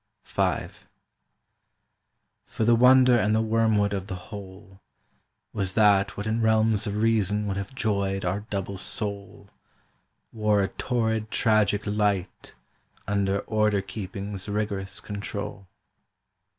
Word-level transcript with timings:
V 0.25 0.41
For 2.47 2.63
the 2.63 2.73
wonder 2.75 3.15
and 3.15 3.35
the 3.35 3.41
wormwood 3.43 3.93
of 3.93 4.07
the 4.07 4.15
whole 4.15 4.81
Was 5.53 5.73
that 5.73 6.17
what 6.17 6.25
in 6.25 6.41
realms 6.41 6.87
of 6.87 7.03
reason 7.03 7.45
would 7.45 7.55
have 7.57 7.75
joyed 7.75 8.25
our 8.25 8.39
double 8.49 8.79
soul 8.79 9.51
Wore 10.33 10.63
a 10.63 10.69
torrid 10.69 11.29
tragic 11.29 11.85
light 11.85 12.55
Under 13.07 13.41
order 13.41 13.83
keeping's 13.83 14.49
rigorous 14.49 14.99
control. 15.01 15.67